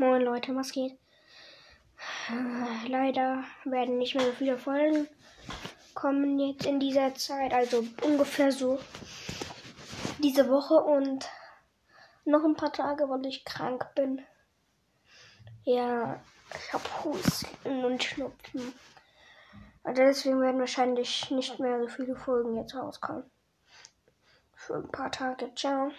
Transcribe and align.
Moin 0.00 0.22
Leute, 0.22 0.56
was 0.56 0.72
geht? 0.72 0.98
Leider 2.88 3.44
werden 3.66 3.98
nicht 3.98 4.14
mehr 4.14 4.24
so 4.24 4.32
viele 4.32 4.56
Folgen 4.56 5.06
kommen 5.92 6.38
jetzt 6.38 6.64
in 6.64 6.80
dieser 6.80 7.14
Zeit, 7.16 7.52
also 7.52 7.84
ungefähr 8.02 8.50
so 8.50 8.78
diese 10.20 10.48
Woche 10.48 10.76
und 10.76 11.28
noch 12.24 12.42
ein 12.44 12.56
paar 12.56 12.72
Tage, 12.72 13.10
weil 13.10 13.26
ich 13.26 13.44
krank 13.44 13.94
bin. 13.94 14.24
Ja, 15.64 16.18
ich 16.54 16.72
habe 16.72 17.04
Husten 17.04 17.84
und 17.84 18.02
Schnupfen. 18.02 18.72
Also 19.84 20.00
deswegen 20.00 20.40
werden 20.40 20.60
wahrscheinlich 20.60 21.30
nicht 21.30 21.60
mehr 21.60 21.78
so 21.78 21.88
viele 21.88 22.16
Folgen 22.16 22.56
jetzt 22.56 22.74
rauskommen. 22.74 23.30
Für 24.54 24.76
ein 24.76 24.90
paar 24.90 25.12
Tage. 25.12 25.54
Ciao. 25.54 25.92